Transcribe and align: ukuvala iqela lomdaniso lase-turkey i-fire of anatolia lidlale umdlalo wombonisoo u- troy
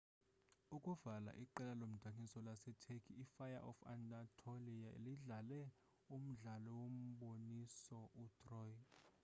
ukuvala 0.75 1.31
iqela 1.43 1.73
lomdaniso 1.81 2.39
lase-turkey 2.47 3.19
i-fire 3.23 3.61
of 3.69 3.77
anatolia 3.93 4.91
lidlale 5.05 5.61
umdlalo 6.15 6.69
wombonisoo 6.79 8.05
u- 8.23 8.31
troy 8.41 8.71